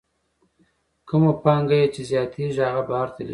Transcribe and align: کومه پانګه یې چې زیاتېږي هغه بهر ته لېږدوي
کومه 1.07 1.33
پانګه 1.43 1.75
یې 1.81 1.87
چې 1.93 2.01
زیاتېږي 2.09 2.59
هغه 2.67 2.81
بهر 2.89 3.07
ته 3.15 3.21
لېږدوي 3.23 3.29